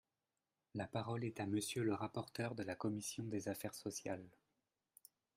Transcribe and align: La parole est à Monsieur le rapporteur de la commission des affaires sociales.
La 0.73 0.87
parole 0.87 1.23
est 1.25 1.39
à 1.39 1.45
Monsieur 1.45 1.83
le 1.83 1.93
rapporteur 1.93 2.55
de 2.55 2.63
la 2.63 2.73
commission 2.73 3.23
des 3.23 3.49
affaires 3.49 3.75
sociales. 3.75 4.25